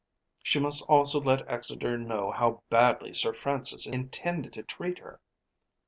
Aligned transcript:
She 0.41 0.57
must 0.59 0.81
also 0.89 1.21
let 1.21 1.47
Exeter 1.47 1.95
know 1.95 2.31
how 2.31 2.63
badly 2.71 3.13
Sir 3.13 3.33
Francis 3.33 3.85
intended 3.85 4.51
to 4.53 4.63
treat 4.63 4.97
her. 4.97 5.21